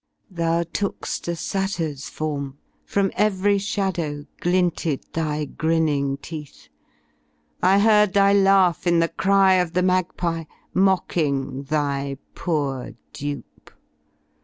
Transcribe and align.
Thou 0.31 0.63
took^ft 0.63 1.27
a 1.27 1.35
satyr* 1.35 1.91
s 1.91 2.09
form, 2.09 2.57
from, 2.85 3.11
every 3.13 3.59
shadow 3.59 4.25
Glinted 4.39 5.05
thy 5.13 5.45
grinning 5.45 6.17
teeth, 6.17 6.69
I 7.61 7.77
heard 7.77 8.13
thy 8.13 8.33
laugh 8.33 8.87
In 8.87 8.97
the 8.97 9.09
cry 9.09 9.53
of 9.61 9.73
the 9.73 9.83
magpie, 9.83 10.45
mocking 10.73 11.65
thy 11.65 12.17
poor 12.33 12.93
dupe. 13.13 13.69